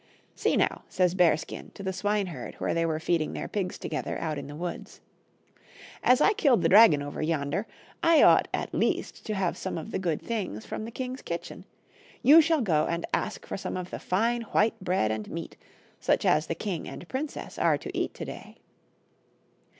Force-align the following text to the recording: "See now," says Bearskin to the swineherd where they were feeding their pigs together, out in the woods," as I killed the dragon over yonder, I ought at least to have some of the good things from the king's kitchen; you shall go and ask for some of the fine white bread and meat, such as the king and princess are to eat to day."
"See 0.33 0.57
now," 0.57 0.81
says 0.89 1.13
Bearskin 1.13 1.69
to 1.75 1.83
the 1.83 1.93
swineherd 1.93 2.55
where 2.55 2.73
they 2.73 2.87
were 2.87 2.99
feeding 2.99 3.33
their 3.33 3.47
pigs 3.47 3.77
together, 3.77 4.17
out 4.17 4.39
in 4.39 4.47
the 4.47 4.55
woods," 4.55 4.99
as 6.11 6.21
I 6.21 6.33
killed 6.33 6.63
the 6.63 6.69
dragon 6.69 7.03
over 7.03 7.21
yonder, 7.21 7.67
I 8.01 8.23
ought 8.23 8.47
at 8.51 8.73
least 8.73 9.23
to 9.27 9.35
have 9.35 9.55
some 9.55 9.77
of 9.77 9.91
the 9.91 9.99
good 9.99 10.19
things 10.19 10.65
from 10.65 10.85
the 10.85 10.89
king's 10.89 11.21
kitchen; 11.21 11.65
you 12.23 12.41
shall 12.41 12.61
go 12.61 12.87
and 12.89 13.05
ask 13.13 13.45
for 13.45 13.57
some 13.57 13.77
of 13.77 13.91
the 13.91 13.99
fine 13.99 14.41
white 14.41 14.73
bread 14.83 15.11
and 15.11 15.29
meat, 15.29 15.55
such 15.99 16.25
as 16.25 16.47
the 16.47 16.55
king 16.55 16.87
and 16.89 17.07
princess 17.07 17.59
are 17.59 17.77
to 17.77 17.95
eat 17.95 18.15
to 18.15 18.25
day." 18.25 18.55